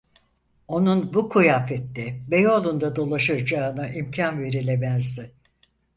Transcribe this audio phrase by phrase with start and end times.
[0.67, 5.31] Onun bu kıyafette Beyoğlu’nda dolaşacağına imkân verilemezdi.